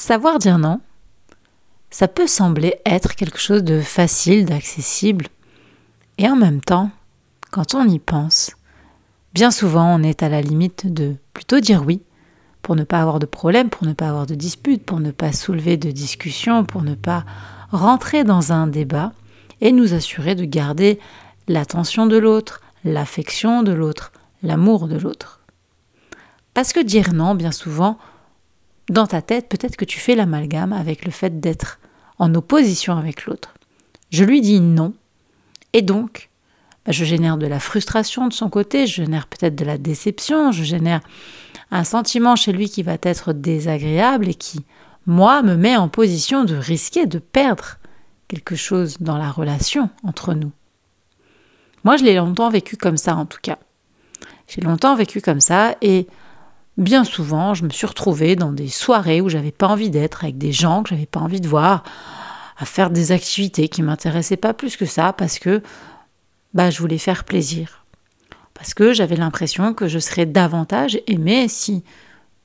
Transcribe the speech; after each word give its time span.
Savoir 0.00 0.38
dire 0.38 0.56
non, 0.56 0.80
ça 1.90 2.08
peut 2.08 2.26
sembler 2.26 2.76
être 2.86 3.16
quelque 3.16 3.38
chose 3.38 3.62
de 3.62 3.82
facile, 3.82 4.46
d'accessible, 4.46 5.26
et 6.16 6.26
en 6.26 6.36
même 6.36 6.62
temps, 6.62 6.90
quand 7.50 7.74
on 7.74 7.86
y 7.86 7.98
pense, 7.98 8.52
bien 9.34 9.50
souvent 9.50 9.94
on 9.94 10.02
est 10.02 10.22
à 10.22 10.30
la 10.30 10.40
limite 10.40 10.90
de 10.90 11.16
plutôt 11.34 11.60
dire 11.60 11.84
oui, 11.84 12.00
pour 12.62 12.76
ne 12.76 12.84
pas 12.84 13.02
avoir 13.02 13.18
de 13.18 13.26
problème, 13.26 13.68
pour 13.68 13.86
ne 13.86 13.92
pas 13.92 14.08
avoir 14.08 14.24
de 14.24 14.34
dispute, 14.34 14.86
pour 14.86 15.00
ne 15.00 15.10
pas 15.10 15.34
soulever 15.34 15.76
de 15.76 15.90
discussion, 15.90 16.64
pour 16.64 16.80
ne 16.80 16.94
pas 16.94 17.26
rentrer 17.70 18.24
dans 18.24 18.52
un 18.52 18.66
débat 18.68 19.12
et 19.60 19.70
nous 19.70 19.92
assurer 19.92 20.34
de 20.34 20.46
garder 20.46 20.98
l'attention 21.46 22.06
de 22.06 22.16
l'autre, 22.16 22.62
l'affection 22.84 23.62
de 23.62 23.72
l'autre, 23.72 24.12
l'amour 24.42 24.88
de 24.88 24.96
l'autre. 24.96 25.40
Parce 26.54 26.72
que 26.72 26.80
dire 26.80 27.12
non, 27.12 27.34
bien 27.34 27.52
souvent, 27.52 27.98
dans 28.88 29.06
ta 29.06 29.22
tête, 29.22 29.48
peut-être 29.48 29.76
que 29.76 29.84
tu 29.84 29.98
fais 29.98 30.14
l'amalgame 30.14 30.72
avec 30.72 31.04
le 31.04 31.10
fait 31.10 31.40
d'être 31.40 31.78
en 32.18 32.34
opposition 32.34 32.96
avec 32.96 33.26
l'autre. 33.26 33.54
Je 34.10 34.24
lui 34.24 34.40
dis 34.40 34.60
non, 34.60 34.92
et 35.72 35.82
donc, 35.82 36.30
bah, 36.84 36.92
je 36.92 37.04
génère 37.04 37.36
de 37.36 37.46
la 37.46 37.60
frustration 37.60 38.26
de 38.28 38.32
son 38.32 38.50
côté, 38.50 38.86
je 38.86 39.02
génère 39.02 39.26
peut-être 39.26 39.54
de 39.54 39.64
la 39.64 39.78
déception, 39.78 40.52
je 40.52 40.64
génère 40.64 41.00
un 41.70 41.84
sentiment 41.84 42.36
chez 42.36 42.52
lui 42.52 42.68
qui 42.68 42.82
va 42.82 42.96
être 43.00 43.32
désagréable 43.32 44.28
et 44.28 44.34
qui, 44.34 44.64
moi, 45.06 45.42
me 45.42 45.56
met 45.56 45.76
en 45.76 45.88
position 45.88 46.44
de 46.44 46.56
risquer 46.56 47.06
de 47.06 47.18
perdre 47.18 47.78
quelque 48.28 48.56
chose 48.56 48.96
dans 49.00 49.18
la 49.18 49.30
relation 49.30 49.90
entre 50.02 50.34
nous. 50.34 50.52
Moi, 51.84 51.96
je 51.96 52.04
l'ai 52.04 52.14
longtemps 52.14 52.50
vécu 52.50 52.76
comme 52.76 52.96
ça, 52.96 53.16
en 53.16 53.26
tout 53.26 53.38
cas. 53.40 53.58
J'ai 54.48 54.60
longtemps 54.60 54.96
vécu 54.96 55.20
comme 55.20 55.40
ça 55.40 55.76
et 55.80 56.08
bien 56.80 57.04
souvent, 57.04 57.54
je 57.54 57.64
me 57.64 57.70
suis 57.70 57.86
retrouvée 57.86 58.34
dans 58.34 58.52
des 58.52 58.68
soirées 58.68 59.20
où 59.20 59.28
j'avais 59.28 59.52
pas 59.52 59.68
envie 59.68 59.90
d'être 59.90 60.24
avec 60.24 60.38
des 60.38 60.52
gens 60.52 60.82
que 60.82 60.90
j'avais 60.90 61.06
pas 61.06 61.20
envie 61.20 61.40
de 61.40 61.48
voir, 61.48 61.84
à 62.58 62.64
faire 62.64 62.90
des 62.90 63.12
activités 63.12 63.68
qui 63.68 63.82
m'intéressaient 63.82 64.36
pas 64.36 64.54
plus 64.54 64.76
que 64.76 64.86
ça 64.86 65.12
parce 65.12 65.38
que 65.38 65.62
bah, 66.54 66.70
je 66.70 66.78
voulais 66.80 66.98
faire 66.98 67.24
plaisir. 67.24 67.84
Parce 68.54 68.74
que 68.74 68.92
j'avais 68.92 69.16
l'impression 69.16 69.72
que 69.72 69.88
je 69.88 69.98
serais 69.98 70.26
davantage 70.26 70.98
aimée 71.06 71.48
si 71.48 71.84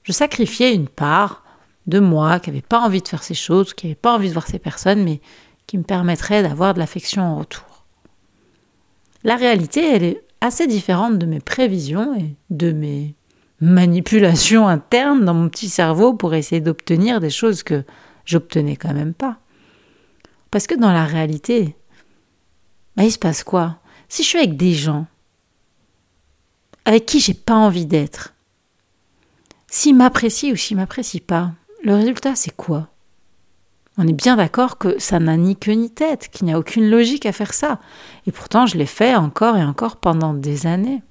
je 0.03 0.11
sacrifiais 0.11 0.73
une 0.73 0.88
part 0.88 1.44
de 1.88 1.99
moi 1.99 2.39
qui 2.39 2.49
n'avait 2.49 2.61
pas 2.61 2.80
envie 2.80 3.02
de 3.02 3.08
faire 3.08 3.23
ces 3.23 3.33
choses, 3.33 3.73
qui 3.73 3.88
n'avait 3.88 3.95
pas 3.95 4.16
envie 4.16 4.30
de 4.30 4.33
voir 4.33 4.47
ces 4.47 4.59
personnes, 4.59 5.03
mais 5.03 5.22
qui 5.67 5.77
me 5.77 5.83
permettrait 5.83 6.44
d'avoir 6.44 6.73
de 6.73 6.80
l'affection 6.80 7.23
en 7.23 7.39
retour. 7.39 7.86
La 9.23 9.36
réalité, 9.36 9.83
elle 9.83 10.03
est 10.03 10.23
assez 10.42 10.67
différente 10.67 11.17
de 11.17 11.25
mes 11.25 11.39
prévisions 11.39 12.16
et 12.16 12.36
de 12.49 12.72
mes 12.72 13.16
manipulations 13.61 14.67
internes 14.67 15.25
dans 15.25 15.34
mon 15.34 15.50
petit 15.50 15.70
cerveau 15.70 16.14
pour 16.14 16.34
essayer 16.34 16.61
d'obtenir 16.61 17.20
des 17.20 17.30
choses 17.30 17.64
que 17.64 17.84
j'obtenais 18.25 18.75
quand 18.75 18.94
même 18.94 19.14
pas. 19.14 19.38
Parce 20.52 20.67
que 20.67 20.75
dans 20.75 20.92
la 20.92 21.06
réalité, 21.06 21.76
bah, 22.95 23.03
il 23.03 23.11
se 23.11 23.20
passe 23.20 23.44
quoi? 23.44 23.78
Si 24.08 24.23
je 24.23 24.28
suis 24.28 24.38
avec 24.38 24.58
des 24.58 24.73
gens 24.73 25.08
avec 26.88 27.08
qui 27.08 27.20
j'ai 27.20 27.33
pas 27.33 27.56
envie 27.56 27.88
d'être, 27.88 28.36
s'ils 29.67 29.95
m'apprécient 29.95 30.53
ou 30.53 30.56
s'ils 30.56 30.78
m'apprécient 30.78 31.23
pas, 31.26 31.52
le 31.83 31.95
résultat 31.95 32.36
c'est 32.36 32.56
quoi? 32.56 32.89
On 33.98 34.08
est 34.08 34.14
bien 34.14 34.36
d'accord 34.36 34.78
que 34.78 35.00
ça 35.00 35.20
n'a 35.20 35.38
ni 35.38 35.56
queue 35.56 35.72
ni 35.72 35.89
tête, 35.89 36.30
qu'il 36.30 36.45
n'y 36.45 36.53
a 36.53 36.59
aucune 36.59 36.89
logique 36.89 37.26
à 37.26 37.31
faire 37.31 37.53
ça. 37.53 37.80
Et 38.28 38.31
pourtant 38.31 38.66
je 38.66 38.78
l'ai 38.78 38.86
fait 38.86 39.16
encore 39.16 39.58
et 39.58 39.64
encore 39.64 39.98
pendant 39.98 40.33
des 40.33 40.67
années. 40.67 41.02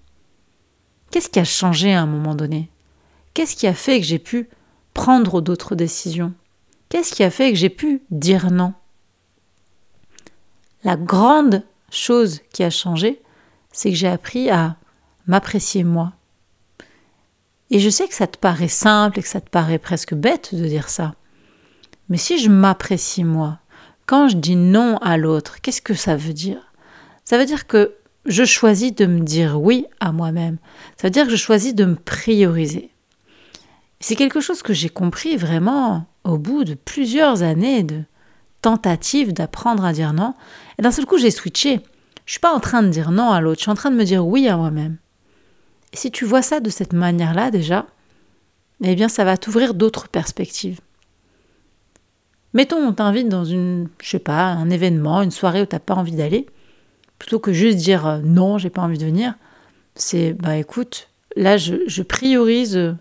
Qu'est-ce 1.15 1.29
qui 1.29 1.39
a 1.39 1.45
changé 1.45 1.95
à 1.95 2.03
un 2.03 2.07
moment 2.07 2.35
donné? 2.35 2.69
Qu'est-ce 3.35 3.55
qui 3.55 3.69
a 3.69 3.73
fait 3.73 4.01
que 4.01 4.05
j'ai 4.05 4.19
pu 4.19 4.49
prendre 4.95 5.41
d'autres 5.41 5.77
décisions? 5.77 6.35
Qu'est-ce 6.89 7.13
qui 7.13 7.23
a 7.23 7.31
fait 7.31 7.53
que 7.53 7.57
j'ai 7.57 7.69
pu 7.69 8.03
dire 8.11 8.51
non? 8.51 8.75
La 10.83 10.97
grande 10.97 11.63
chose 11.89 12.41
qui 12.53 12.65
a 12.65 12.71
changé, 12.71 13.23
c'est 13.71 13.91
que 13.91 13.97
j'ai 13.97 14.09
appris 14.09 14.51
à 14.51 14.75
m'apprécier 15.29 15.85
moi. 15.85 16.15
Et 17.71 17.79
je 17.79 17.91
sais 17.91 18.09
que 18.09 18.15
ça 18.15 18.27
te 18.27 18.37
paraît 18.37 18.67
simple 18.67 19.21
et 19.21 19.23
que 19.23 19.29
ça 19.29 19.41
te 19.41 19.51
paraît 19.51 19.79
presque 19.79 20.15
bête 20.15 20.53
de 20.53 20.67
dire 20.67 20.89
ça. 20.89 21.15
Mais 22.09 22.19
si 22.19 22.41
je 22.41 22.51
m'apprécie 22.51 23.23
moi, 23.23 23.61
quand 24.07 24.27
je 24.27 24.37
dis 24.37 24.57
non 24.57 24.97
à 24.97 25.17
l'autre, 25.17 25.61
qu'est-ce 25.61 25.81
que 25.81 25.95
ça 25.95 26.17
veut 26.17 26.33
dire? 26.33 26.73
Ça 27.25 27.39
veut 27.39 27.47
dire 27.47 27.69
que 27.69 27.95
je 28.27 28.45
choisis 28.45 28.95
de 28.95 29.07
me 29.07 29.21
dire 29.21 29.61
oui 29.61 29.87
à 30.01 30.13
moi-même. 30.13 30.59
Ça 30.97 31.09
veut 31.09 31.11
dire 31.11 31.25
que 31.25 31.31
je 31.31 31.37
choisis 31.37 31.75
de 31.75 31.85
me 31.85 31.97
prioriser. 31.97 32.91
C'est 34.01 34.17
quelque 34.17 34.41
chose 34.41 34.63
que 34.63 34.73
j'ai 34.73 34.89
compris 34.89 35.37
vraiment 35.37 36.07
au 36.25 36.39
bout 36.39 36.65
de 36.65 36.75
plusieurs 36.75 37.43
années 37.43 37.83
de 37.83 38.03
tentatives 38.63 39.33
d'apprendre 39.33 39.85
à 39.85 39.93
dire 39.93 40.13
non. 40.13 40.35
Et 40.79 40.83
d'un 40.83 40.91
seul 40.91 41.07
coup, 41.07 41.19
j'ai 41.19 41.31
switché. 41.31 41.81
Je 42.27 42.33
suis 42.33 42.41
pas 42.41 42.55
en 42.55 42.61
train 42.61 42.83
de 42.83 42.89
dire 42.89 43.11
non 43.11 43.31
à 43.31 43.41
l'autre, 43.41 43.59
je 43.59 43.65
suis 43.65 43.71
en 43.71 43.75
train 43.75 43.91
de 43.91 43.97
me 43.97 44.05
dire 44.05 44.27
oui 44.27 44.49
à 44.49 44.57
moi-même. 44.57 44.97
Et 45.93 45.97
si 45.97 46.11
tu 46.11 46.25
vois 46.25 46.43
ça 46.43 46.61
de 46.61 46.71
cette 46.71 46.95
manière-là 46.95 47.51
déjà, 47.51 47.87
eh 48.83 48.95
bien 48.95 49.09
ça 49.09 49.25
va 49.25 49.37
t'ouvrir 49.37 49.75
d'autres 49.75 50.09
perspectives. 50.09 50.81
Mettons, 52.55 52.77
on 52.77 52.93
t'invite 52.93 53.29
dans 53.29 53.45
une, 53.45 53.89
je 54.03 54.11
sais 54.11 54.19
pas, 54.19 54.47
un 54.47 54.71
événement, 54.71 55.23
une 55.23 55.31
soirée 55.31 55.61
où 55.61 55.67
tu 55.67 55.75
n'as 55.75 55.81
pas 55.81 55.95
envie 55.95 56.17
d'aller, 56.17 56.47
plutôt 57.19 57.39
que 57.39 57.53
juste 57.53 57.79
dire 57.79 58.07
euh, 58.07 58.19
non, 58.19 58.59
j'ai 58.59 58.71
pas 58.71 58.83
envie 58.83 58.99
de 58.99 59.05
venir, 59.05 59.35
c'est 59.95 60.33
bah 60.33 60.57
écoute, 60.57 61.09
là 61.37 61.57
je, 61.57 62.03
priorise, 62.03 62.97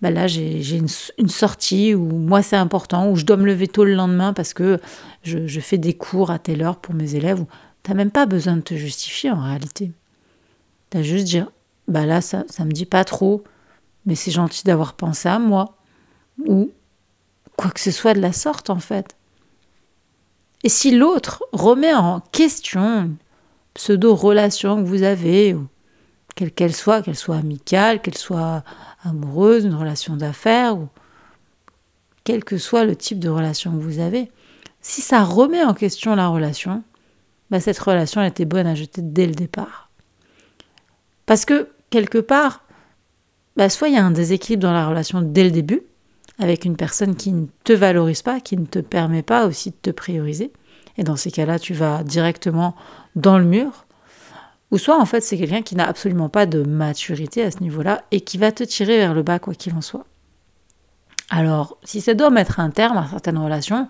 bah 0.00 0.10
là 0.10 0.26
j'ai 0.26 0.76
une, 0.76 1.28
sortie 1.28 1.94
où 1.94 2.06
moi 2.06 2.42
c'est 2.42 2.56
important, 2.56 3.10
où 3.10 3.16
je 3.16 3.24
dois 3.24 3.36
me 3.36 3.46
lever 3.46 3.68
tôt 3.68 3.84
le 3.84 3.94
lendemain 3.94 4.32
parce 4.32 4.54
que 4.54 4.78
je, 5.22 5.46
je 5.46 5.60
fais 5.60 5.78
des 5.78 5.94
cours 5.94 6.30
à 6.30 6.38
telle 6.38 6.62
heure 6.62 6.76
pour 6.76 6.94
mes 6.94 7.14
élèves. 7.14 7.44
Tu 7.82 7.90
n'as 7.90 7.96
même 7.96 8.10
pas 8.10 8.26
besoin 8.26 8.56
de 8.56 8.60
te 8.60 8.74
justifier 8.74 9.30
en 9.30 9.42
réalité. 9.42 9.90
Tu 10.90 10.98
as 10.98 11.02
juste 11.02 11.26
dire 11.26 11.50
bah 11.88 12.06
là 12.06 12.20
ça, 12.20 12.44
ça 12.48 12.64
me 12.64 12.70
dit 12.70 12.86
pas 12.86 13.04
trop, 13.04 13.42
mais 14.06 14.14
c'est 14.14 14.30
gentil 14.30 14.64
d'avoir 14.64 14.94
pensé 14.94 15.28
à 15.28 15.38
moi. 15.38 15.76
Ou 16.46 16.70
quoi 17.56 17.70
que 17.70 17.80
ce 17.80 17.90
soit 17.90 18.14
de 18.14 18.20
la 18.20 18.32
sorte 18.32 18.70
en 18.70 18.78
fait. 18.78 19.16
Et 20.64 20.68
si 20.68 20.96
l'autre 20.96 21.42
remet 21.52 21.92
en 21.92 22.20
question 22.20 23.10
pseudo-relation 23.74 24.82
que 24.82 24.88
vous 24.88 25.02
avez, 25.02 25.56
quelle 26.34 26.52
qu'elle 26.52 26.74
soit, 26.74 27.02
qu'elle 27.02 27.16
soit 27.16 27.36
amicale, 27.36 28.00
qu'elle 28.00 28.18
soit 28.18 28.64
amoureuse, 29.04 29.64
une 29.64 29.74
relation 29.74 30.16
d'affaires, 30.16 30.76
ou 30.76 30.88
quel 32.24 32.44
que 32.44 32.58
soit 32.58 32.84
le 32.84 32.96
type 32.96 33.18
de 33.18 33.28
relation 33.28 33.72
que 33.72 33.82
vous 33.82 33.98
avez, 33.98 34.30
si 34.80 35.00
ça 35.00 35.22
remet 35.22 35.62
en 35.62 35.74
question 35.74 36.14
la 36.14 36.28
relation, 36.28 36.82
bah 37.50 37.60
cette 37.60 37.78
relation 37.78 38.22
était 38.22 38.44
bonne 38.44 38.66
à 38.66 38.74
jeter 38.74 39.02
dès 39.02 39.26
le 39.26 39.34
départ. 39.34 39.90
Parce 41.26 41.44
que, 41.44 41.68
quelque 41.90 42.18
part, 42.18 42.64
bah 43.56 43.68
soit 43.68 43.88
il 43.88 43.94
y 43.94 43.98
a 43.98 44.04
un 44.04 44.10
déséquilibre 44.10 44.62
dans 44.62 44.72
la 44.72 44.88
relation 44.88 45.22
dès 45.22 45.44
le 45.44 45.50
début, 45.50 45.82
avec 46.38 46.64
une 46.64 46.76
personne 46.76 47.14
qui 47.14 47.32
ne 47.32 47.46
te 47.64 47.72
valorise 47.72 48.22
pas, 48.22 48.40
qui 48.40 48.56
ne 48.56 48.66
te 48.66 48.78
permet 48.78 49.22
pas 49.22 49.46
aussi 49.46 49.70
de 49.70 49.76
te 49.80 49.90
prioriser, 49.90 50.52
et 50.96 51.04
dans 51.04 51.16
ces 51.16 51.30
cas-là, 51.30 51.58
tu 51.58 51.74
vas 51.74 52.02
directement 52.04 52.74
dans 53.16 53.38
le 53.38 53.44
mur. 53.44 53.86
Ou 54.70 54.78
soit, 54.78 54.98
en 54.98 55.04
fait, 55.04 55.20
c'est 55.20 55.36
quelqu'un 55.36 55.62
qui 55.62 55.76
n'a 55.76 55.86
absolument 55.86 56.28
pas 56.28 56.46
de 56.46 56.62
maturité 56.62 57.42
à 57.42 57.50
ce 57.50 57.60
niveau-là 57.60 58.02
et 58.10 58.22
qui 58.22 58.38
va 58.38 58.52
te 58.52 58.64
tirer 58.64 58.98
vers 58.98 59.14
le 59.14 59.22
bas, 59.22 59.38
quoi 59.38 59.54
qu'il 59.54 59.74
en 59.74 59.82
soit. 59.82 60.06
Alors, 61.28 61.78
si 61.84 62.00
ça 62.00 62.14
doit 62.14 62.30
mettre 62.30 62.60
un 62.60 62.70
terme 62.70 62.96
à 62.96 63.06
certaines 63.08 63.38
relations 63.38 63.88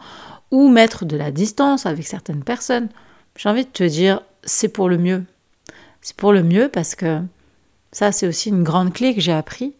ou 0.51 0.69
mettre 0.69 1.05
de 1.05 1.17
la 1.17 1.31
distance 1.31 1.87
avec 1.87 2.07
certaines 2.07 2.45
personnes, 2.45 2.89
j'ai 3.37 3.49
envie 3.49 3.65
de 3.65 3.71
te 3.71 3.85
dire, 3.85 4.23
c'est 4.45 4.69
pour 4.69 4.89
le 4.89 4.99
mieux. 4.99 5.25
C'est 6.01 6.17
pour 6.17 6.33
le 6.33 6.43
mieux 6.43 6.69
parce 6.69 6.95
que 6.95 7.21
ça, 7.93 8.11
c'est 8.11 8.27
aussi 8.27 8.49
une 8.49 8.65
grande 8.65 8.93
clé 8.93 9.15
que 9.15 9.21
j'ai 9.21 9.33
appris. 9.33 9.75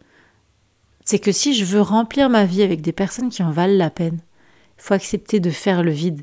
C'est 1.05 1.19
que 1.19 1.33
si 1.33 1.55
je 1.55 1.65
veux 1.65 1.81
remplir 1.81 2.31
ma 2.31 2.45
vie 2.45 2.63
avec 2.63 2.81
des 2.81 2.93
personnes 2.93 3.29
qui 3.29 3.43
en 3.43 3.51
valent 3.51 3.77
la 3.77 3.91
peine, 3.91 4.19
il 4.79 4.83
faut 4.83 4.95
accepter 4.95 5.41
de 5.41 5.51
faire 5.51 5.83
le 5.83 5.91
vide 5.91 6.23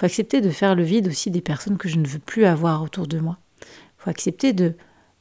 faut 0.00 0.06
accepter 0.06 0.40
de 0.40 0.48
faire 0.48 0.74
le 0.74 0.82
vide 0.82 1.08
aussi 1.08 1.30
des 1.30 1.42
personnes 1.42 1.76
que 1.76 1.90
je 1.90 1.98
ne 1.98 2.06
veux 2.06 2.20
plus 2.20 2.46
avoir 2.46 2.82
autour 2.82 3.06
de 3.06 3.18
moi. 3.18 3.36
Faut 3.98 4.08
accepter 4.08 4.54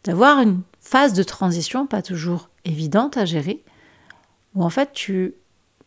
d'avoir 0.06 0.40
une 0.40 0.62
phase 0.80 1.12
de 1.12 1.22
transition 1.22 1.86
pas 1.86 2.02
toujours 2.02 2.50
évidente 2.64 3.18
à 3.18 3.26
gérer, 3.26 3.62
où 4.56 4.64
en 4.64 4.70
fait 4.70 4.94
tu 4.94 5.34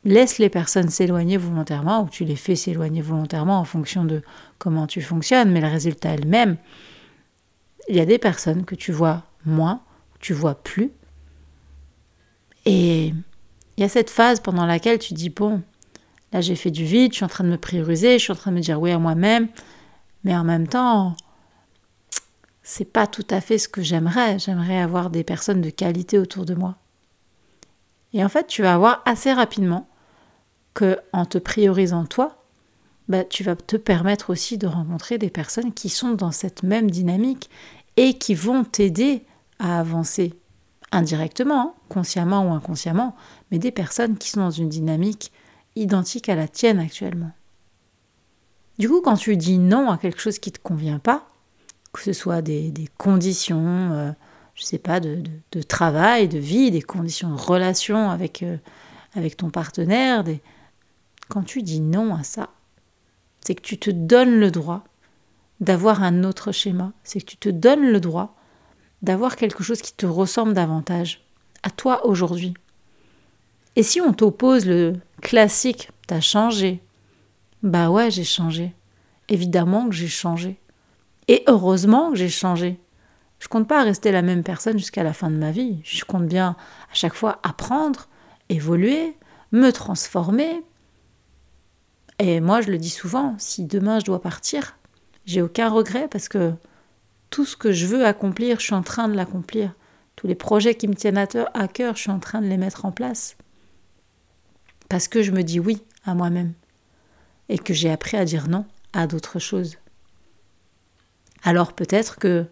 laisses 0.04 0.36
les 0.36 0.50
personnes 0.50 0.90
s'éloigner 0.90 1.38
volontairement 1.38 2.02
ou 2.02 2.10
tu 2.10 2.26
les 2.26 2.36
fais 2.36 2.54
s'éloigner 2.54 3.00
volontairement 3.00 3.58
en 3.58 3.64
fonction 3.64 4.04
de 4.04 4.20
comment 4.58 4.86
tu 4.86 5.00
fonctionnes, 5.00 5.50
mais 5.52 5.62
le 5.62 5.68
résultat 5.68 6.10
elle-même, 6.10 6.58
il 7.88 7.96
y 7.96 8.00
a 8.00 8.04
des 8.04 8.18
personnes 8.18 8.66
que 8.66 8.74
tu 8.74 8.92
vois 8.92 9.24
moins, 9.46 9.80
tu 10.20 10.34
vois 10.34 10.54
plus. 10.54 10.90
Et 12.66 13.06
il 13.06 13.80
y 13.80 13.84
a 13.84 13.88
cette 13.88 14.10
phase 14.10 14.40
pendant 14.40 14.66
laquelle 14.66 14.98
tu 14.98 15.14
dis 15.14 15.30
bon, 15.30 15.62
Là, 16.32 16.40
j'ai 16.40 16.56
fait 16.56 16.70
du 16.70 16.84
vide, 16.84 17.12
je 17.12 17.16
suis 17.16 17.24
en 17.24 17.28
train 17.28 17.44
de 17.44 17.50
me 17.50 17.58
prioriser, 17.58 18.18
je 18.18 18.24
suis 18.24 18.32
en 18.32 18.36
train 18.36 18.50
de 18.50 18.56
me 18.56 18.62
dire 18.62 18.80
oui 18.80 18.90
à 18.90 18.98
moi-même, 18.98 19.48
mais 20.24 20.34
en 20.34 20.44
même 20.44 20.66
temps, 20.66 21.14
c'est 22.62 22.90
pas 22.90 23.06
tout 23.06 23.26
à 23.30 23.40
fait 23.40 23.58
ce 23.58 23.68
que 23.68 23.82
j'aimerais. 23.82 24.38
J'aimerais 24.38 24.80
avoir 24.80 25.10
des 25.10 25.24
personnes 25.24 25.60
de 25.60 25.70
qualité 25.70 26.18
autour 26.18 26.46
de 26.46 26.54
moi. 26.54 26.76
Et 28.14 28.24
en 28.24 28.28
fait, 28.28 28.46
tu 28.46 28.62
vas 28.62 28.74
avoir 28.74 29.02
assez 29.04 29.32
rapidement 29.32 29.88
que 30.74 30.98
en 31.12 31.26
te 31.26 31.38
priorisant 31.38 32.06
toi, 32.06 32.42
bah, 33.08 33.24
tu 33.24 33.42
vas 33.42 33.56
te 33.56 33.76
permettre 33.76 34.30
aussi 34.30 34.58
de 34.58 34.66
rencontrer 34.66 35.18
des 35.18 35.30
personnes 35.30 35.72
qui 35.72 35.88
sont 35.88 36.12
dans 36.12 36.30
cette 36.30 36.62
même 36.62 36.90
dynamique 36.90 37.50
et 37.96 38.14
qui 38.14 38.34
vont 38.34 38.64
t'aider 38.64 39.24
à 39.58 39.80
avancer 39.80 40.34
indirectement, 40.92 41.60
hein, 41.60 41.74
consciemment 41.88 42.48
ou 42.48 42.52
inconsciemment, 42.52 43.16
mais 43.50 43.58
des 43.58 43.70
personnes 43.70 44.16
qui 44.16 44.30
sont 44.30 44.40
dans 44.40 44.50
une 44.50 44.68
dynamique 44.68 45.32
identique 45.76 46.28
à 46.28 46.34
la 46.34 46.48
tienne 46.48 46.78
actuellement. 46.78 47.32
Du 48.78 48.88
coup, 48.88 49.00
quand 49.00 49.16
tu 49.16 49.36
dis 49.36 49.58
non 49.58 49.90
à 49.90 49.98
quelque 49.98 50.20
chose 50.20 50.38
qui 50.38 50.50
ne 50.50 50.54
te 50.54 50.60
convient 50.60 50.98
pas, 50.98 51.28
que 51.92 52.00
ce 52.00 52.12
soit 52.12 52.42
des, 52.42 52.72
conditions, 52.96 53.92
euh, 53.92 54.12
je 54.54 54.64
sais 54.64 54.78
pas, 54.78 54.98
de, 55.00 55.22
travail, 55.68 56.28
de 56.28 56.38
vie, 56.38 56.70
des 56.70 56.82
conditions 56.82 57.30
de 57.30 57.40
relation 57.40 58.10
avec, 58.10 58.42
euh, 58.42 58.56
avec 59.14 59.36
ton 59.36 59.50
partenaire, 59.50 60.24
quand 61.28 61.42
tu 61.42 61.62
dis 61.62 61.80
non 61.80 62.14
à 62.14 62.22
ça, 62.22 62.50
c'est 63.40 63.54
que 63.54 63.62
tu 63.62 63.78
te 63.78 63.90
donnes 63.90 64.38
le 64.38 64.50
droit 64.50 64.84
d'avoir 65.60 66.02
un 66.02 66.24
autre 66.24 66.50
schéma, 66.52 66.92
c'est 67.04 67.20
que 67.20 67.26
tu 67.26 67.36
te 67.36 67.48
donnes 67.48 67.90
le 67.90 68.00
droit 68.00 68.36
d'avoir 69.02 69.36
quelque 69.36 69.62
chose 69.62 69.82
qui 69.82 69.92
te 69.92 70.06
ressemble 70.06 70.54
davantage 70.54 71.24
à 71.62 71.70
toi 71.70 72.06
aujourd'hui. 72.06 72.54
Et 73.76 73.82
si 73.82 74.00
on 74.00 74.12
t'oppose 74.12 74.66
le 74.66 74.94
classique, 75.22 75.90
t'as 76.06 76.20
changé, 76.20 76.82
bah 77.62 77.90
ouais, 77.90 78.10
j'ai 78.10 78.24
changé. 78.24 78.74
Évidemment 79.28 79.88
que 79.88 79.94
j'ai 79.94 80.08
changé. 80.08 80.58
Et 81.28 81.42
heureusement 81.46 82.10
que 82.10 82.16
j'ai 82.16 82.28
changé. 82.28 82.78
Je 83.38 83.48
compte 83.48 83.66
pas 83.66 83.82
rester 83.82 84.12
la 84.12 84.22
même 84.22 84.42
personne 84.42 84.78
jusqu'à 84.78 85.02
la 85.02 85.12
fin 85.12 85.30
de 85.30 85.36
ma 85.36 85.50
vie. 85.50 85.80
Je 85.84 86.04
compte 86.04 86.26
bien 86.26 86.56
à 86.90 86.94
chaque 86.94 87.14
fois 87.14 87.40
apprendre, 87.42 88.08
évoluer, 88.48 89.16
me 89.52 89.70
transformer. 89.70 90.62
Et 92.18 92.40
moi, 92.40 92.60
je 92.60 92.70
le 92.70 92.78
dis 92.78 92.90
souvent, 92.90 93.34
si 93.38 93.64
demain 93.64 94.00
je 94.00 94.04
dois 94.04 94.20
partir, 94.20 94.76
j'ai 95.24 95.40
aucun 95.40 95.70
regret 95.70 96.08
parce 96.08 96.28
que 96.28 96.52
tout 97.30 97.44
ce 97.46 97.56
que 97.56 97.72
je 97.72 97.86
veux 97.86 98.04
accomplir, 98.04 98.60
je 98.60 98.66
suis 98.66 98.74
en 98.74 98.82
train 98.82 99.08
de 99.08 99.14
l'accomplir. 99.14 99.72
Tous 100.14 100.26
les 100.26 100.34
projets 100.34 100.74
qui 100.74 100.88
me 100.88 100.94
tiennent 100.94 101.16
à 101.18 101.68
cœur, 101.68 101.96
je 101.96 102.02
suis 102.02 102.10
en 102.10 102.20
train 102.20 102.42
de 102.42 102.46
les 102.46 102.58
mettre 102.58 102.84
en 102.84 102.92
place. 102.92 103.36
Parce 104.92 105.08
que 105.08 105.22
je 105.22 105.30
me 105.30 105.42
dis 105.42 105.58
oui 105.58 105.82
à 106.04 106.14
moi-même. 106.14 106.52
Et 107.48 107.56
que 107.56 107.72
j'ai 107.72 107.90
appris 107.90 108.18
à 108.18 108.26
dire 108.26 108.46
non 108.50 108.66
à 108.92 109.06
d'autres 109.06 109.38
choses. 109.38 109.78
Alors 111.42 111.72
peut-être 111.72 112.18
que 112.18 112.44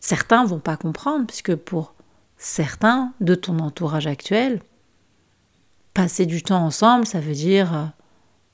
certains 0.00 0.44
vont 0.44 0.58
pas 0.58 0.76
comprendre, 0.76 1.28
puisque 1.28 1.54
pour 1.54 1.94
certains 2.36 3.12
de 3.20 3.36
ton 3.36 3.60
entourage 3.60 4.08
actuel, 4.08 4.60
passer 5.94 6.26
du 6.26 6.42
temps 6.42 6.66
ensemble, 6.66 7.06
ça 7.06 7.20
veut 7.20 7.34
dire 7.34 7.72
euh, 7.72 7.84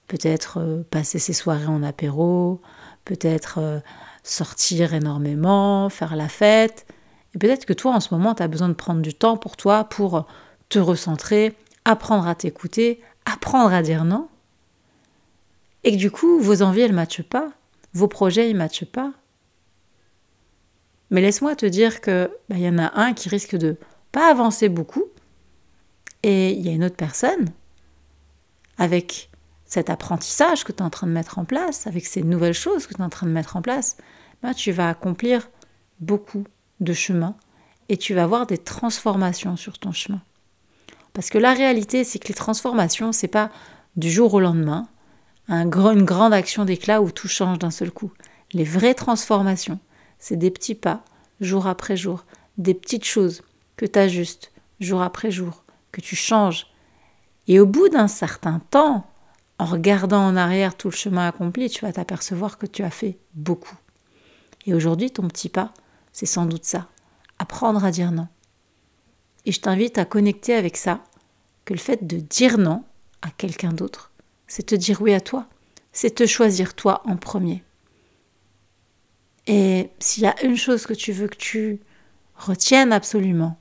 peut-être 0.09 0.59
euh, 0.61 0.83
passer 0.83 1.19
ses 1.19 1.33
soirées 1.33 1.65
en 1.65 1.83
apéro, 1.83 2.61
peut-être 3.07 3.61
euh, 3.63 3.81
sortir 4.25 4.93
énormément, 4.93 5.89
faire 5.89 6.17
la 6.17 6.29
fête. 6.29 6.87
Et 7.35 7.39
peut-être 7.39 7.65
que 7.65 7.73
toi, 7.73 7.95
en 7.95 8.01
ce 8.01 8.13
moment, 8.13 8.35
tu 8.35 8.43
as 8.43 8.49
besoin 8.49 8.69
de 8.69 8.75
prendre 8.75 9.01
du 9.01 9.15
temps 9.15 9.39
pour 9.39 9.57
toi, 9.57 9.85
pour 9.85 10.27
te 10.69 10.79
recentrer, 10.79 11.57
apprendre 11.87 12.27
à 12.27 12.35
t'écouter, 12.35 13.01
apprendre 13.25 13.73
à 13.73 13.81
dire 13.81 14.05
non. 14.05 14.29
Et 15.85 15.93
que 15.93 15.97
du 15.97 16.11
coup, 16.11 16.41
vos 16.41 16.63
envies, 16.63 16.81
elles 16.81 16.91
ne 16.91 16.97
matchent 16.97 17.23
pas, 17.23 17.53
vos 17.95 18.09
projets, 18.09 18.51
ils 18.51 18.55
ne 18.55 18.59
matchent 18.59 18.85
pas. 18.85 19.13
Mais 21.11 21.21
laisse-moi 21.21 21.55
te 21.55 21.65
dire 21.65 22.01
que 22.01 22.29
bah, 22.49 22.59
y 22.59 22.69
en 22.69 22.79
a 22.79 23.01
un 23.01 23.15
qui 23.15 23.29
risque 23.29 23.57
de 23.57 23.77
pas 24.11 24.29
avancer 24.29 24.69
beaucoup, 24.69 25.05
et 26.25 26.51
il 26.51 26.67
y 26.67 26.69
a 26.69 26.73
une 26.73 26.83
autre 26.83 26.97
personne 26.97 27.47
avec 28.79 29.31
cet 29.65 29.89
apprentissage 29.89 30.65
que 30.65 30.73
tu 30.73 30.79
es 30.79 30.83
en 30.83 30.91
train 30.91 31.07
de 31.07 31.13
mettre 31.13 31.39
en 31.39 31.45
place, 31.45 31.87
avec 31.87 32.05
ces 32.05 32.23
nouvelles 32.23 32.53
choses 32.53 32.89
que 32.89 32.95
tu 32.95 33.01
es 33.01 33.05
en 33.05 33.11
train 33.11 33.29
de 33.29 33.33
mettre 33.33 33.57
en 33.57 33.63
place, 33.63 33.97
ben, 34.43 34.55
tu 34.55 34.73
vas 34.73 34.89
accomplir 34.89 35.49
beaucoup 36.01 36.45
de 36.81 36.93
chemin 36.93 37.37
et 37.89 37.97
tu 37.97 38.13
vas 38.13 38.25
avoir 38.25 38.47
des 38.49 38.59
transformations 38.59 39.57
sur 39.57 39.79
ton 39.79 39.93
chemin. 39.93 40.21
Parce 41.17 41.31
que 41.31 41.39
la 41.39 41.55
réalité, 41.55 42.05
c'est 42.05 42.19
que 42.19 42.29
les 42.29 42.35
transformations, 42.35 43.11
c'est 43.11 43.27
pas 43.27 43.51
du 43.97 44.11
jour 44.11 44.35
au 44.35 44.41
lendemain, 44.41 44.87
un 45.49 45.63
une 45.63 46.05
grande 46.05 46.35
action 46.35 46.67
d'éclat 46.67 47.01
où 47.01 47.11
tout 47.11 47.27
change 47.27 47.59
d'un 47.59 47.71
seul 47.71 47.91
coup. 47.91 48.13
Les 48.53 48.65
vraies 48.65 48.93
transformations, 48.93 49.81
c'est 50.19 50.37
des 50.37 50.51
petits 50.51 50.75
pas, 50.75 51.07
jour 51.41 51.69
après 51.69 51.97
jour, 51.97 52.27
des 52.59 52.75
petites 52.75 53.07
choses 53.07 53.41
que 53.79 53.87
tu 53.87 53.99
ajustes 53.99 54.53
jour 54.79 55.01
après 55.01 55.31
jour, 55.31 55.65
que 55.91 56.03
tu 56.03 56.17
changes. 56.17 56.67
Et 57.49 57.61
au 57.61 57.67
bout 57.67 57.89
d'un 57.89 58.09
certain 58.09 58.61
temps, 58.71 59.07
en 59.59 59.65
regardant 59.65 60.23
en 60.23 60.37
arrière 60.37 60.77
tout 60.77 60.91
le 60.91 60.97
chemin 60.97 61.29
accompli, 61.29 61.71
tu 61.71 61.87
vas 61.87 61.95
t'apercevoir 61.95 62.59
que 62.59 62.67
tu 62.67 62.83
as 62.83 62.91
fait 62.91 63.17
beaucoup. 63.33 63.79
Et 64.67 64.75
aujourd'hui, 64.75 65.11
ton 65.11 65.27
petit 65.29 65.49
pas, 65.49 65.73
c'est 66.13 66.27
sans 66.27 66.45
doute 66.45 66.67
ça, 66.67 66.89
apprendre 67.39 67.87
à 67.87 67.91
dire 67.91 68.13
non. 68.13 68.29
Et 69.47 69.53
je 69.53 69.61
t'invite 69.61 69.97
à 69.97 70.05
connecter 70.05 70.55
avec 70.55 70.77
ça, 70.77 71.03
que 71.65 71.73
le 71.73 71.79
fait 71.79 72.07
de 72.07 72.19
dire 72.19 72.59
non 72.59 72.83
à 73.23 73.31
quelqu'un 73.31 73.73
d'autre, 73.73 74.13
c'est 74.47 74.67
te 74.67 74.75
dire 74.75 75.01
oui 75.01 75.15
à 75.15 75.21
toi, 75.21 75.47
c'est 75.93 76.17
te 76.17 76.27
choisir 76.27 76.75
toi 76.75 77.01
en 77.07 77.17
premier. 77.17 77.63
Et 79.47 79.91
s'il 80.01 80.25
y 80.25 80.27
a 80.27 80.45
une 80.45 80.57
chose 80.57 80.87
que 80.87 80.93
tu 80.93 81.13
veux 81.13 81.29
que 81.29 81.37
tu 81.37 81.79
retiennes 82.35 82.93
absolument, 82.93 83.57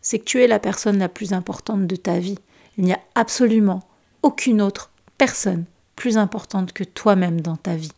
c'est 0.00 0.20
que 0.20 0.24
tu 0.24 0.40
es 0.40 0.46
la 0.46 0.60
personne 0.60 0.98
la 0.98 1.08
plus 1.08 1.32
importante 1.32 1.86
de 1.86 1.96
ta 1.96 2.20
vie. 2.20 2.38
Il 2.78 2.84
n'y 2.84 2.92
a 2.92 3.00
absolument 3.16 3.82
aucune 4.22 4.62
autre 4.62 4.92
personne 5.18 5.64
plus 5.96 6.16
importante 6.18 6.72
que 6.72 6.84
toi-même 6.84 7.40
dans 7.40 7.56
ta 7.56 7.74
vie. 7.74 7.92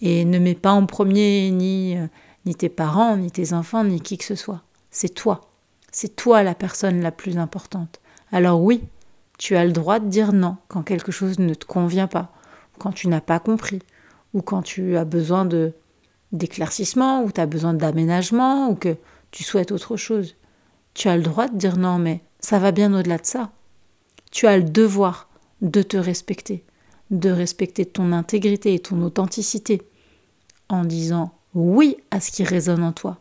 Et 0.00 0.24
ne 0.24 0.38
mets 0.38 0.54
pas 0.54 0.72
en 0.72 0.86
premier 0.86 1.50
ni, 1.50 1.96
euh, 1.96 2.06
ni 2.46 2.54
tes 2.54 2.68
parents, 2.68 3.16
ni 3.16 3.30
tes 3.30 3.52
enfants, 3.52 3.84
ni 3.84 4.00
qui 4.00 4.16
que 4.16 4.24
ce 4.24 4.36
soit. 4.36 4.62
C'est 4.90 5.14
toi. 5.14 5.49
C'est 5.92 6.16
toi 6.16 6.42
la 6.42 6.54
personne 6.54 7.00
la 7.00 7.12
plus 7.12 7.38
importante. 7.38 8.00
Alors 8.32 8.62
oui, 8.62 8.82
tu 9.38 9.56
as 9.56 9.64
le 9.64 9.72
droit 9.72 9.98
de 9.98 10.08
dire 10.08 10.32
non 10.32 10.56
quand 10.68 10.82
quelque 10.82 11.12
chose 11.12 11.38
ne 11.38 11.54
te 11.54 11.64
convient 11.64 12.06
pas, 12.06 12.32
quand 12.78 12.92
tu 12.92 13.08
n'as 13.08 13.20
pas 13.20 13.40
compris, 13.40 13.80
ou 14.34 14.42
quand 14.42 14.62
tu 14.62 14.96
as 14.96 15.04
besoin 15.04 15.44
de 15.44 15.72
d'éclaircissement, 16.32 17.24
ou 17.24 17.32
tu 17.32 17.40
as 17.40 17.46
besoin 17.46 17.74
d'aménagement, 17.74 18.68
ou 18.68 18.76
que 18.76 18.96
tu 19.32 19.42
souhaites 19.42 19.72
autre 19.72 19.96
chose. 19.96 20.36
Tu 20.94 21.08
as 21.08 21.16
le 21.16 21.22
droit 21.22 21.48
de 21.48 21.56
dire 21.56 21.76
non, 21.76 21.98
mais 21.98 22.20
ça 22.38 22.58
va 22.58 22.70
bien 22.70 22.94
au-delà 22.94 23.18
de 23.18 23.26
ça. 23.26 23.50
Tu 24.30 24.46
as 24.46 24.56
le 24.56 24.62
devoir 24.62 25.28
de 25.60 25.82
te 25.82 25.96
respecter, 25.96 26.64
de 27.10 27.30
respecter 27.30 27.84
ton 27.84 28.12
intégrité 28.12 28.74
et 28.74 28.78
ton 28.78 29.02
authenticité, 29.02 29.82
en 30.68 30.84
disant 30.84 31.32
oui 31.54 31.96
à 32.12 32.20
ce 32.20 32.30
qui 32.30 32.44
résonne 32.44 32.84
en 32.84 32.92
toi. 32.92 33.18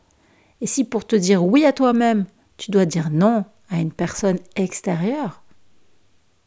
Et 0.61 0.67
si 0.67 0.83
pour 0.83 1.07
te 1.07 1.15
dire 1.15 1.43
oui 1.43 1.65
à 1.65 1.73
toi-même, 1.73 2.25
tu 2.59 2.71
dois 2.71 2.85
dire 2.85 3.09
non 3.09 3.45
à 3.69 3.79
une 3.79 3.91
personne 3.91 4.37
extérieure, 4.55 5.41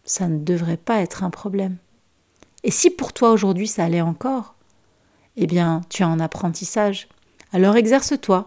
ça 0.04 0.28
ne 0.28 0.38
devrait 0.38 0.76
pas 0.76 1.00
être 1.00 1.25
un 1.25 1.31
problème. 1.31 1.78
Et 2.62 2.71
si 2.71 2.90
pour 2.90 3.12
toi 3.12 3.33
aujourd'hui 3.33 3.66
ça 3.66 3.85
allait 3.85 4.02
encore, 4.02 4.54
eh 5.37 5.47
bien 5.47 5.81
tu 5.88 6.02
as 6.02 6.09
un 6.09 6.21
apprentissage. 6.21 7.09
Alors 7.52 7.76
exerce-toi 7.76 8.45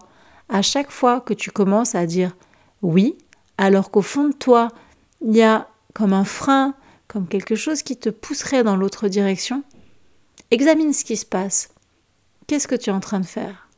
à 0.48 0.62
chaque 0.62 0.90
fois 0.90 1.20
que 1.20 1.34
tu 1.34 1.50
commences 1.50 1.94
à 1.94 2.06
dire 2.06 2.36
oui, 2.82 3.18
alors 3.58 3.90
qu'au 3.90 4.02
fond 4.02 4.28
de 4.28 4.34
toi, 4.34 4.68
il 5.20 5.34
y 5.34 5.42
a 5.42 5.68
comme 5.92 6.12
un 6.12 6.24
frein, 6.24 6.74
comme 7.08 7.26
quelque 7.26 7.56
chose 7.56 7.82
qui 7.82 7.96
te 7.96 8.10
pousserait 8.10 8.62
dans 8.62 8.76
l'autre 8.76 9.08
direction, 9.08 9.64
examine 10.50 10.92
ce 10.92 11.04
qui 11.04 11.16
se 11.16 11.26
passe. 11.26 11.70
Qu'est-ce 12.46 12.68
que 12.68 12.76
tu 12.76 12.90
es 12.90 12.92
en 12.92 13.00
train 13.00 13.18
de 13.18 13.26
faire? 13.26 13.68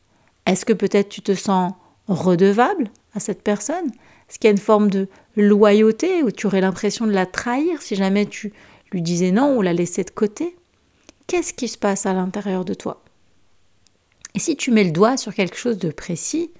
Est-ce 0.44 0.66
que 0.66 0.74
peut-être 0.74 1.08
tu 1.08 1.22
te 1.22 1.34
sens 1.34 1.72
redevable? 2.06 2.90
À 3.14 3.20
cette 3.20 3.42
personne 3.42 3.86
Est-ce 4.28 4.38
qu'il 4.38 4.48
y 4.48 4.52
a 4.52 4.52
une 4.52 4.58
forme 4.58 4.90
de 4.90 5.08
loyauté 5.36 6.22
où 6.22 6.30
tu 6.30 6.46
aurais 6.46 6.60
l'impression 6.60 7.06
de 7.06 7.12
la 7.12 7.26
trahir 7.26 7.82
si 7.82 7.96
jamais 7.96 8.26
tu 8.26 8.52
lui 8.92 9.02
disais 9.02 9.30
non 9.30 9.56
ou 9.56 9.62
la 9.62 9.72
laissais 9.72 10.04
de 10.04 10.10
côté? 10.10 10.56
Qu'est-ce 11.26 11.52
qui 11.52 11.68
se 11.68 11.78
passe 11.78 12.06
à 12.06 12.14
l'intérieur 12.14 12.64
de 12.64 12.74
toi? 12.74 13.02
Et 14.34 14.38
si 14.38 14.56
tu 14.56 14.70
mets 14.70 14.84
le 14.84 14.92
doigt 14.92 15.16
sur 15.16 15.34
quelque 15.34 15.56
chose 15.56 15.78
de 15.78 15.90
précis, 15.90 16.50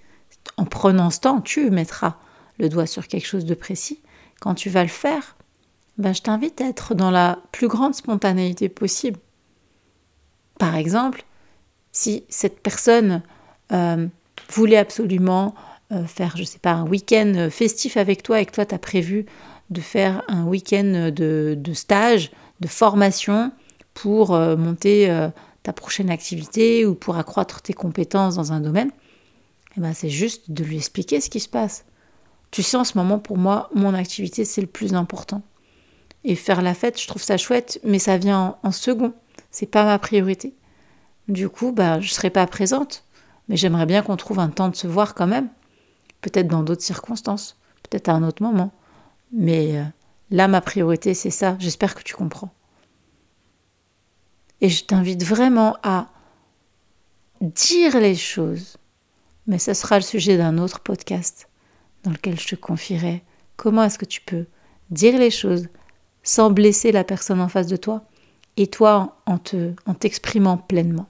en 0.57 0.65
prenant 0.65 1.11
ce 1.11 1.21
temps, 1.21 1.41
tu 1.41 1.71
mettras 1.71 2.17
le 2.59 2.69
doigt 2.69 2.87
sur 2.87 3.07
quelque 3.07 3.27
chose 3.27 3.45
de 3.45 3.55
précis. 3.55 4.01
Quand 4.41 4.55
tu 4.55 4.71
vas 4.71 4.83
le 4.83 4.89
faire, 4.89 5.37
ben, 5.97 6.13
je 6.13 6.23
t'invite 6.23 6.61
à 6.61 6.69
être 6.69 6.95
dans 6.95 7.11
la 7.11 7.39
plus 7.53 7.69
grande 7.69 7.95
spontanéité 7.95 8.69
possible. 8.69 9.19
Par 10.59 10.77
exemple, 10.77 11.25
si 11.93 12.25
cette 12.29 12.61
personne 12.61 13.23
euh, 13.73 14.07
voulait 14.53 14.77
absolument 14.77 15.55
faire, 16.07 16.37
je 16.37 16.45
sais 16.45 16.59
pas, 16.59 16.73
un 16.73 16.87
week-end 16.87 17.49
festif 17.51 17.97
avec 17.97 18.23
toi 18.23 18.41
et 18.41 18.47
que 18.47 18.53
toi, 18.53 18.67
tu 18.67 18.75
as 18.75 18.79
prévu 18.79 19.27
de 19.71 19.81
faire 19.81 20.23
un 20.29 20.45
week-end 20.45 21.11
de, 21.15 21.73
stage, 21.73 22.31
de 22.61 22.69
formation 22.69 23.53
pour 23.95 24.35
euh, 24.35 24.57
monter 24.57 25.09
ta 25.63 25.73
prochaine 25.73 26.11
activité 26.11 26.87
ou 26.87 26.95
pour 26.95 27.17
accroître 27.17 27.63
tes 27.63 27.73
compétences 27.73 28.37
dans 28.37 28.53
un 28.53 28.61
domaine, 28.61 28.91
eh 29.77 29.81
ben, 29.81 29.93
c'est 29.93 30.09
juste 30.09 30.51
de 30.51 30.65
lui 30.65 30.77
expliquer 30.77 31.21
ce 31.21 31.31
qui 31.31 31.41
se 31.41 31.49
passe. 31.49 31.85
Tu 32.51 32.63
sais, 32.63 32.77
en 32.77 32.85
ce 32.85 32.97
moment, 32.97 33.19
pour 33.19 33.37
moi, 33.37 33.69
mon 33.75 33.95
activité, 33.95 34.45
c'est 34.45 34.61
le 34.61 34.67
plus 34.67 34.95
important. 34.95 35.43
Et 36.25 36.35
faire 36.35 36.63
la 36.63 36.75
fête, 36.75 37.01
je 37.01 37.07
trouve 37.07 37.23
ça 37.23 37.37
chouette, 37.37 37.81
mais 37.85 37.99
ça 37.99 38.17
vient 38.17 38.57
en, 38.63 38.73
second. 38.73 39.13
C'est 39.51 39.67
pas 39.67 39.85
ma 39.85 39.99
priorité. 39.99 40.55
Du 41.29 41.49
coup, 41.49 41.73
bah, 41.73 42.01
je 42.01 42.13
serai 42.13 42.31
pas 42.31 42.47
présente, 42.47 43.05
mais 43.49 43.57
j'aimerais 43.57 43.87
bien 43.87 44.03
qu'on 44.03 44.17
trouve 44.17 44.39
un 44.39 44.49
temps 44.49 44.69
de 44.69 44.77
se 44.77 44.87
voir 44.87 45.15
quand 45.15 45.27
même. 45.27 45.49
Peut-être 46.21 46.49
dans 46.49 46.63
d'autres 46.63 46.83
circonstances, 46.83 47.57
peut-être 47.83 48.09
à 48.09 48.13
un 48.13 48.23
autre 48.23 48.43
moment. 48.43 48.73
Mais 49.33 49.79
euh, 49.79 49.85
là, 50.31 50.49
ma 50.49 50.61
priorité, 50.61 51.15
c'est 51.15 51.31
ça. 51.31 51.57
J'espère 51.59 51.95
que 51.95 52.03
tu 52.03 52.15
comprends. 52.15 52.53
Et 54.61 54.69
je 54.69 54.85
t'invite 54.85 55.25
vraiment 55.25 55.77
à 55.83 56.09
dire 57.41 57.99
les 58.01 58.17
choses. 58.17 58.77
Mais 59.47 59.59
ce 59.59 59.75
sera 59.75 59.97
le 59.97 60.05
sujet 60.05 60.37
d'un 60.37 60.59
autre 60.59 60.81
podcast 60.81 61.49
dans 62.05 62.11
lequel 62.11 62.39
je 62.39 62.49
te 62.49 62.55
confierai 62.55 63.23
comment 63.57 63.85
est-ce 63.85 63.99
que 63.99 64.05
tu 64.05 64.21
peux 64.21 64.47
dire 64.91 65.19
les 65.19 65.31
choses 65.31 65.69
sans 66.23 66.51
blesser 66.51 66.93
la 66.93 67.05
personne 67.05 67.41
en 67.41 67.49
face 67.49 67.67
de 67.67 67.77
toi 67.77 68.05
et 68.57 68.67
toi 68.67 69.17
en 69.27 69.39
te 69.39 69.73
en 69.87 69.95
t'exprimant 69.95 70.57
pleinement. 70.57 71.09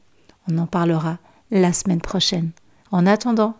On 0.50 0.59
en 0.59 0.67
parlera 0.67 1.19
la 1.50 1.73
semaine 1.73 2.00
prochaine. 2.00 2.50
En 2.91 3.07
attendant, 3.07 3.57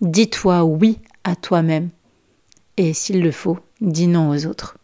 dis-toi 0.00 0.64
oui 0.64 0.98
à 1.24 1.36
toi-même 1.36 1.90
et 2.76 2.94
s'il 2.94 3.22
le 3.22 3.30
faut, 3.30 3.58
dis 3.80 4.06
non 4.06 4.30
aux 4.30 4.46
autres. 4.46 4.78